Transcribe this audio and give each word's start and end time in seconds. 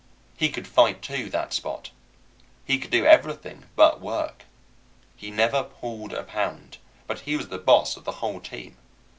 He 0.35 0.49
could 0.49 0.67
fight, 0.67 1.03
too, 1.03 1.29
that 1.29 1.53
Spot. 1.53 1.91
He 2.65 2.79
could 2.79 2.89
do 2.89 3.05
everything 3.05 3.65
but 3.75 4.01
work. 4.01 4.45
He 5.15 5.29
never 5.29 5.61
pulled 5.63 6.11
a 6.11 6.23
pound, 6.23 6.79
but 7.05 7.19
he 7.19 7.37
was 7.37 7.49
the 7.49 7.59
boss 7.59 7.95
of 7.95 8.03
the 8.03 8.13
whole 8.13 8.39
team. 8.39 8.77